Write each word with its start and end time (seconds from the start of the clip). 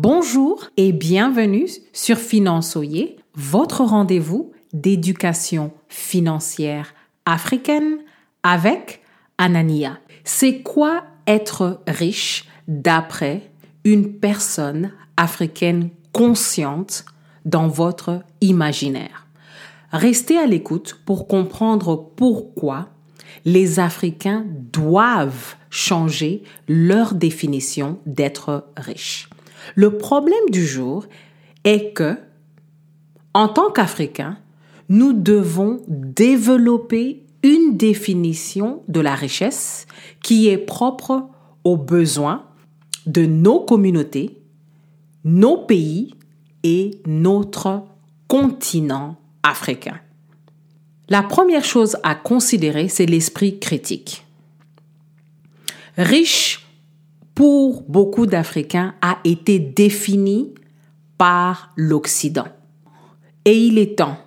Bonjour 0.00 0.70
et 0.76 0.92
bienvenue 0.92 1.66
sur 1.92 2.18
Finançoyer, 2.18 3.16
votre 3.34 3.82
rendez-vous 3.82 4.52
d'éducation 4.72 5.72
financière 5.88 6.94
africaine 7.26 7.98
avec 8.44 9.02
Anania. 9.38 9.98
C'est 10.22 10.62
quoi 10.62 11.02
être 11.26 11.80
riche 11.88 12.44
d'après 12.68 13.50
une 13.82 14.12
personne 14.20 14.92
africaine 15.16 15.90
consciente 16.12 17.04
dans 17.44 17.66
votre 17.66 18.22
imaginaire? 18.40 19.26
Restez 19.90 20.38
à 20.38 20.46
l'écoute 20.46 21.00
pour 21.06 21.26
comprendre 21.26 22.12
pourquoi 22.14 22.88
les 23.44 23.80
Africains 23.80 24.46
doivent 24.72 25.56
changer 25.70 26.44
leur 26.68 27.14
définition 27.14 27.98
d'être 28.06 28.68
riche. 28.76 29.28
Le 29.74 29.98
problème 29.98 30.50
du 30.50 30.66
jour 30.66 31.06
est 31.64 31.92
que, 31.92 32.16
en 33.34 33.48
tant 33.48 33.70
qu'Africains, 33.70 34.38
nous 34.88 35.12
devons 35.12 35.82
développer 35.88 37.24
une 37.42 37.76
définition 37.76 38.82
de 38.88 39.00
la 39.00 39.14
richesse 39.14 39.86
qui 40.22 40.48
est 40.48 40.58
propre 40.58 41.28
aux 41.64 41.76
besoins 41.76 42.44
de 43.06 43.26
nos 43.26 43.60
communautés, 43.60 44.38
nos 45.24 45.58
pays 45.58 46.14
et 46.62 47.00
notre 47.06 47.84
continent 48.26 49.16
africain. 49.42 50.00
La 51.08 51.22
première 51.22 51.64
chose 51.64 51.96
à 52.02 52.14
considérer, 52.14 52.88
c'est 52.88 53.06
l'esprit 53.06 53.58
critique. 53.58 54.26
Pour 57.38 57.82
beaucoup 57.82 58.26
d'Africains 58.26 58.96
a 59.00 59.20
été 59.22 59.60
défini 59.60 60.54
par 61.18 61.70
l'Occident. 61.76 62.48
Et 63.44 63.56
il 63.56 63.78
est 63.78 63.96
temps, 63.96 64.18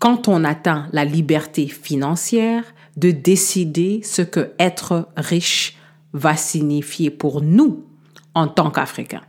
quand 0.00 0.28
on 0.28 0.44
atteint 0.44 0.86
la 0.92 1.06
liberté 1.06 1.66
financière, 1.66 2.62
de 2.98 3.10
décider 3.10 4.02
ce 4.04 4.20
que 4.20 4.50
être 4.58 5.08
riche 5.16 5.78
va 6.12 6.36
signifier 6.36 7.08
pour 7.08 7.40
nous 7.40 7.86
en 8.34 8.48
tant 8.48 8.70
qu'Africains. 8.70 9.24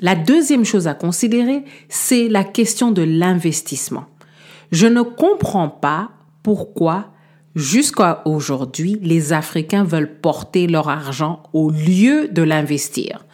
La 0.00 0.16
deuxième 0.16 0.64
chose 0.64 0.88
à 0.88 0.94
considérer, 0.94 1.62
c'est 1.88 2.26
la 2.28 2.42
question 2.42 2.90
de 2.90 3.02
l'investissement. 3.02 4.06
Je 4.72 4.88
ne 4.88 5.02
comprends 5.02 5.68
pas 5.68 6.10
pourquoi 6.42 7.12
Jusqu'à 7.54 8.22
aujourd'hui, 8.24 8.98
les 9.02 9.32
Africains 9.32 9.84
veulent 9.84 10.18
porter 10.20 10.66
leur 10.66 10.88
argent 10.88 11.42
au 11.52 11.70
lieu 11.70 12.28
de 12.28 12.42
l'investir. 12.42 13.26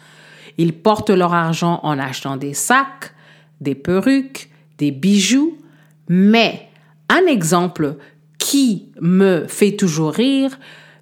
Ils 0.57 0.73
portent 0.73 1.09
leur 1.09 1.33
argent 1.33 1.79
en 1.83 1.97
achetant 1.97 2.35
des 2.35 2.53
sacs, 2.53 3.13
des 3.61 3.75
perruques, 3.75 4.49
des 4.77 4.91
bijoux, 4.91 5.57
mais 6.09 6.67
un 7.07 7.25
exemple 7.27 7.95
qui 8.37 8.91
me 8.99 9.45
fait 9.47 9.75
toujours 9.75 10.11
rire, 10.11 10.59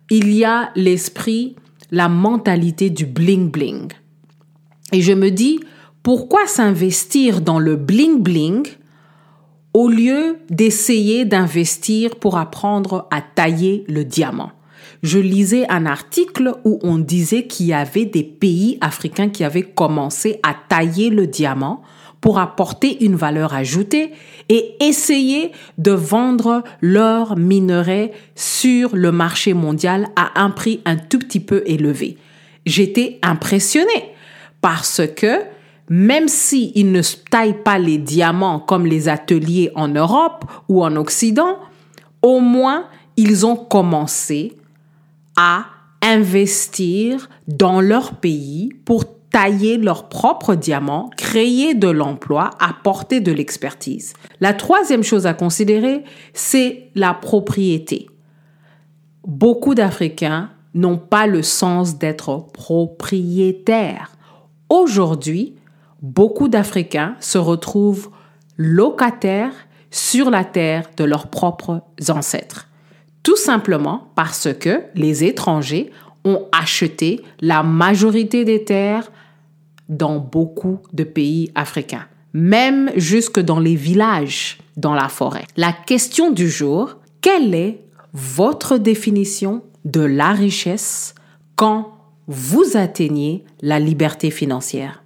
il 0.10 0.32
y 0.32 0.46
a 0.46 0.70
l'esprit, 0.76 1.56
la 1.92 2.10
mentalité 2.10 2.90
du 2.90 3.06
bling 3.06 3.50
bling. 3.50 3.92
Et 4.92 5.02
je 5.02 5.14
me 5.14 5.32
dis, 5.32 5.60
pourquoi 6.04 6.46
s'investir 6.46 7.42
dans 7.42 7.60
le 7.60 7.76
bling 7.76 8.22
bling 8.22 8.68
au 9.78 9.90
lieu 9.90 10.40
d'essayer 10.50 11.24
d'investir 11.24 12.16
pour 12.16 12.40
apprendre 12.40 13.08
à 13.12 13.22
tailler 13.22 13.86
le 13.88 14.04
diamant. 14.04 14.52
Je 15.04 15.20
lisais 15.20 15.70
un 15.70 15.86
article 15.86 16.56
où 16.64 16.80
on 16.82 16.98
disait 16.98 17.46
qu'il 17.46 17.68
y 17.68 17.74
avait 17.74 18.06
des 18.06 18.24
pays 18.24 18.80
africains 18.82 19.30
qui 19.30 19.44
avaient 19.44 19.62
commencé 19.62 20.40
à 20.42 20.56
tailler 20.68 21.12
le 21.12 21.28
diamant 21.28 21.84
pour 22.22 22.40
apporter 22.40 23.06
une 23.06 23.16
valeur 23.16 23.54
ajoutée 23.54 24.14
et 24.50 24.74
essayer 24.80 25.52
de 25.78 25.92
vendre 25.92 26.64
leurs 26.82 27.38
minerais 27.38 28.14
sur 28.34 28.96
le 28.96 29.12
marché 29.12 29.54
mondial 29.54 30.08
à 30.16 30.42
un 30.42 30.50
prix 30.50 30.82
un 30.86 30.96
tout 30.96 31.20
petit 31.20 31.40
peu 31.40 31.62
élevé. 31.68 32.18
J'étais 32.66 33.20
impressionnée 33.22 34.16
parce 34.60 35.04
que 35.16 35.42
même 35.90 36.28
s'ils 36.28 36.92
ne 36.92 37.02
taillent 37.30 37.64
pas 37.64 37.78
les 37.78 37.98
diamants 37.98 38.60
comme 38.60 38.86
les 38.86 39.10
ateliers 39.10 39.72
en 39.76 39.88
Europe 39.88 40.46
ou 40.68 40.84
en 40.84 40.96
Occident, 40.96 41.58
au 42.22 42.40
moins 42.40 42.86
ils 43.16 43.46
ont 43.46 43.56
commencé 43.56 44.58
à 45.36 45.66
investir 46.02 47.30
dans 47.48 47.82
leur 47.82 48.16
pays 48.16 48.74
pour 48.86 49.06
tailler 49.30 49.78
leurs 49.78 50.10
propres 50.10 50.56
diamants, 50.56 51.10
créer 51.18 51.74
de 51.74 51.90
l'emploi, 51.90 52.52
apporter 52.60 53.20
de 53.20 53.32
l'expertise. 53.32 54.14
La 54.40 54.54
troisième 54.54 55.04
chose 55.04 55.26
à 55.26 55.34
considérer, 55.34 56.04
c'est 56.34 56.90
la 56.96 57.14
propriété. 57.14 58.08
Beaucoup 59.26 59.76
d'Africains 59.76 60.50
n'ont 60.74 60.98
pas 60.98 61.28
le 61.28 61.42
sens 61.44 61.98
d'être 61.98 62.48
propriétaires. 62.54 64.12
Aujourd'hui, 64.70 65.57
beaucoup 66.02 66.48
d'Africains 66.48 67.16
se 67.20 67.38
retrouvent 67.38 68.10
locataires 68.58 69.54
sur 69.92 70.30
la 70.30 70.44
terre 70.44 70.90
de 70.98 71.04
leurs 71.04 71.28
propres 71.28 71.84
ancêtres. 72.10 72.68
Tout 73.24 73.38
simplement 73.38 74.10
parce 74.16 74.50
que 74.54 74.84
les 74.96 75.24
étrangers 75.24 75.92
ont 76.24 76.46
acheté 76.52 77.22
la 77.40 77.64
majorité 77.64 78.46
des 78.46 78.64
terres 78.64 79.12
dans 79.90 80.20
beaucoup 80.20 80.80
de 80.94 81.04
pays 81.04 81.52
africains, 81.56 82.06
même 82.34 82.92
jusque 82.96 83.40
dans 83.40 83.60
les 83.60 83.76
villages, 83.76 84.58
dans 84.76 84.94
la 84.94 85.08
forêt. 85.08 85.46
La 85.56 85.72
question 85.72 86.32
du 86.32 86.50
jour, 86.50 86.98
quelle 87.22 87.56
est 87.56 87.82
votre 88.14 88.78
définition 88.78 89.62
de 89.86 90.02
la 90.02 90.32
richesse 90.32 91.16
quand 91.56 91.94
vous 92.28 92.76
atteignez 92.76 93.46
la 93.62 93.80
liberté 93.80 94.32
financière? 94.32 95.04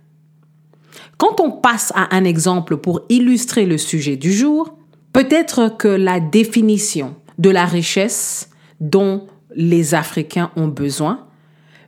Quand 1.17 1.39
on 1.39 1.51
passe 1.51 1.91
à 1.95 2.15
un 2.15 2.23
exemple 2.23 2.77
pour 2.77 3.01
illustrer 3.09 3.65
le 3.65 3.77
sujet 3.77 4.15
du 4.15 4.33
jour, 4.33 4.75
peut-être 5.13 5.75
que 5.77 5.87
la 5.87 6.19
définition 6.19 7.15
de 7.37 7.49
la 7.49 7.65
richesse 7.65 8.49
dont 8.79 9.27
les 9.55 9.95
Africains 9.95 10.51
ont 10.55 10.67
besoin 10.67 11.27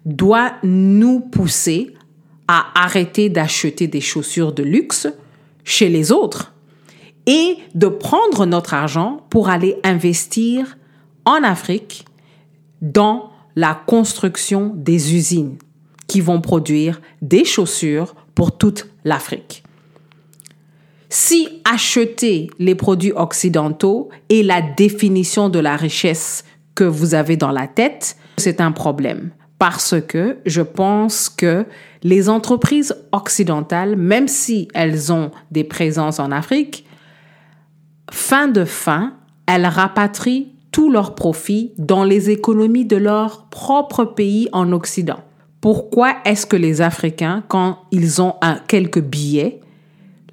doit 0.06 0.53
nous 0.63 1.19
pousser 1.19 1.94
à 2.47 2.66
arrêter 2.75 3.29
d'acheter 3.29 3.88
des 3.88 4.01
chaussures 4.01 4.51
de 4.51 4.63
luxe 4.63 5.07
chez 5.63 5.90
les 5.90 6.12
autres 6.12 6.53
et 7.25 7.57
de 7.74 7.88
prendre 7.88 8.45
notre 8.45 8.74
argent 8.74 9.25
pour 9.30 9.50
aller 9.50 9.78
investir 9.84 10.78
en 11.25 11.41
Afrique 11.44 12.06
dans 12.81 13.31
la 13.56 13.74
construction 13.74 14.74
des 14.75 15.16
usines 15.16 15.57
qui 16.07 16.19
vont 16.19 16.41
produire 16.41 17.00
des 17.22 17.45
chaussures 17.45 18.13
pour 18.35 18.57
toute 18.57 18.88
l'Afrique. 19.03 19.63
Si 21.09 21.61
acheter 21.63 22.49
les 22.57 22.73
produits 22.73 23.11
occidentaux 23.11 24.09
est 24.29 24.41
la 24.41 24.61
définition 24.61 25.49
de 25.49 25.59
la 25.59 25.75
richesse 25.75 26.44
que 26.73 26.83
vous 26.83 27.13
avez 27.13 27.38
dans 27.38 27.51
la 27.51 27.67
tête, 27.67 28.17
c'est 28.38 28.59
un 28.61 28.71
problème. 28.71 29.29
Parce 29.59 29.95
que 30.01 30.39
je 30.45 30.61
pense 30.61 31.29
que 31.29 31.66
les 32.01 32.29
entreprises 32.29 32.95
occidentales, 33.11 33.95
même 33.95 34.27
si 34.27 34.67
elles 34.73 35.13
ont 35.13 35.29
des 35.51 35.63
présences 35.63 36.19
en 36.19 36.31
Afrique, 36.31 36.85
fin 38.11 38.47
de 38.47 38.65
fin, 38.65 39.13
elles 39.45 39.67
rapatrient 39.67 40.51
tous 40.71 40.89
leurs 40.89 41.13
profits 41.13 41.73
dans 41.77 42.03
les 42.03 42.31
économies 42.31 42.85
de 42.85 42.97
leur 42.97 43.45
propre 43.45 44.03
pays 44.03 44.50
en 44.51 44.71
Occident. 44.71 45.19
Pourquoi 45.63 46.18
est-ce 46.25 46.46
que 46.46 46.57
les 46.57 46.81
Africains, 46.81 47.41
quand 47.47 47.84
ils 47.91 48.22
ont 48.22 48.34
quelques 48.68 49.00
billets, 49.00 49.62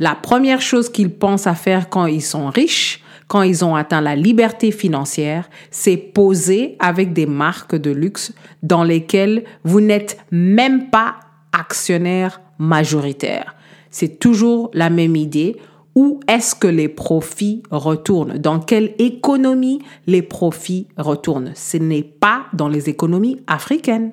la 0.01 0.17
première 0.17 0.61
chose 0.61 0.91
qu'ils 0.91 1.13
pensent 1.15 1.47
à 1.47 1.55
faire 1.55 1.89
quand 1.89 2.07
ils 2.07 2.21
sont 2.21 2.49
riches, 2.49 3.01
quand 3.29 3.43
ils 3.43 3.65
ont 3.65 3.77
atteint 3.77 4.01
la 4.01 4.17
liberté 4.17 4.73
financière, 4.73 5.49
c'est 5.71 5.97
poser 5.97 6.75
avec 6.81 7.13
des 7.13 7.27
marques 7.27 7.77
de 7.77 7.93
luxe 7.93 8.35
dans 8.65 8.83
lesquelles 8.83 9.45
vous 9.63 9.81
n'êtes 9.81 10.19
même 10.33 10.91
pas 10.91 11.21
actionnaire 11.53 12.41
majoritaire. 12.59 13.55
C'est 13.93 14.19
toujours 14.19 14.73
la 14.75 14.91
même 14.91 15.15
idée. 15.15 15.59
Où 15.95 16.19
est-ce 16.27 16.57
que 16.57 16.67
les 16.67 16.89
profits 16.89 17.63
retournent? 17.71 18.37
Dans 18.39 18.59
quelle 18.59 18.95
économie 18.99 19.81
les 20.09 20.23
profits 20.23 20.89
retournent? 20.97 21.53
Ce 21.55 21.77
n'est 21.77 22.03
pas 22.03 22.47
dans 22.53 22.69
les 22.69 22.89
économies 22.89 23.41
africaines. 23.47 24.11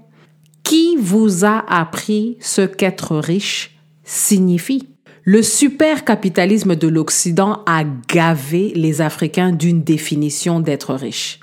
Qui 0.77 0.95
vous 0.95 1.43
a 1.43 1.65
appris 1.75 2.37
ce 2.39 2.61
qu'être 2.61 3.17
riche 3.17 3.79
signifie? 4.03 4.87
Le 5.23 5.41
supercapitalisme 5.41 6.75
de 6.75 6.87
l'Occident 6.87 7.63
a 7.65 7.83
gavé 7.83 8.73
les 8.75 9.01
Africains 9.01 9.51
d'une 9.51 9.81
définition 9.81 10.59
d'être 10.59 10.93
riche. 10.93 11.39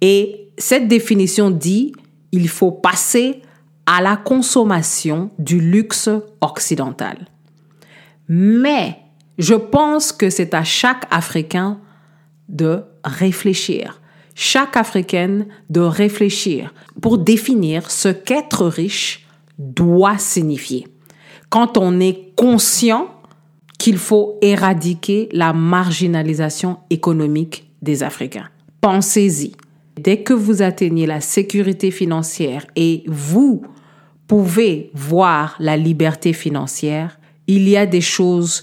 Et 0.00 0.48
cette 0.56 0.88
définition 0.88 1.50
dit 1.50 1.92
il 2.32 2.48
faut 2.48 2.72
passer 2.72 3.42
à 3.84 4.00
la 4.00 4.16
consommation 4.16 5.30
du 5.38 5.60
luxe 5.60 6.08
occidental. 6.40 7.26
Mais 8.26 8.96
je 9.36 9.54
pense 9.54 10.12
que 10.12 10.30
c'est 10.30 10.54
à 10.54 10.64
chaque 10.64 11.04
Africain 11.10 11.78
de 12.48 12.80
réfléchir, 13.04 14.00
chaque 14.36 14.76
Africaine 14.76 15.46
de 15.70 15.80
réfléchir 15.80 16.72
pour 17.00 17.18
définir 17.18 17.90
ce 17.90 18.08
qu'être 18.08 18.66
riche 18.66 19.26
doit 19.58 20.18
signifier. 20.18 20.86
Quand 21.48 21.78
on 21.78 21.98
est 21.98 22.34
conscient 22.36 23.08
qu'il 23.78 23.96
faut 23.96 24.38
éradiquer 24.42 25.28
la 25.32 25.54
marginalisation 25.54 26.78
économique 26.90 27.70
des 27.82 28.02
Africains. 28.02 28.48
Pensez-y. 28.80 29.52
Dès 29.96 30.22
que 30.22 30.34
vous 30.34 30.60
atteignez 30.60 31.06
la 31.06 31.22
sécurité 31.22 31.90
financière 31.90 32.66
et 32.76 33.04
vous 33.06 33.62
pouvez 34.28 34.90
voir 34.92 35.56
la 35.58 35.78
liberté 35.78 36.34
financière, 36.34 37.18
il 37.46 37.66
y 37.68 37.76
a 37.76 37.86
des 37.86 38.02
choses 38.02 38.60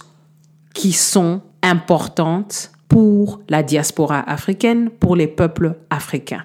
qui 0.76 0.92
sont 0.92 1.42
importantes 1.64 2.73
pour 2.94 3.42
la 3.50 3.64
diaspora 3.64 4.20
africaine, 4.20 4.92
pour 4.92 5.16
les 5.16 5.26
peuples 5.26 5.78
africains. 5.90 6.44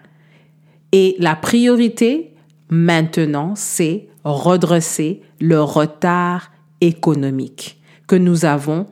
Et 0.93 1.15
la 1.19 1.37
priorité 1.37 2.33
maintenant, 2.71 3.53
c'est 3.55 4.09
redresser 4.25 5.21
le 5.41 5.61
retard 5.61 6.51
économique 6.81 7.83
que 8.07 8.17
nous 8.17 8.47
avons 8.47 8.87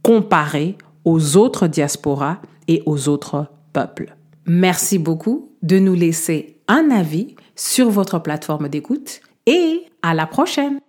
comparé 0.00 0.78
aux 1.04 1.36
autres 1.36 1.66
diasporas 1.66 2.38
et 2.66 2.82
aux 2.86 3.10
autres 3.10 3.46
peuples. 3.74 4.16
Merci 4.46 4.98
beaucoup 4.98 5.50
de 5.60 5.78
nous 5.78 5.94
laisser 5.94 6.56
un 6.66 6.90
avis 6.90 7.36
sur 7.56 7.90
votre 7.90 8.20
plateforme 8.20 8.70
d'écoute 8.70 9.20
et 9.44 9.82
à 10.00 10.14
la 10.14 10.26
prochaine. 10.26 10.80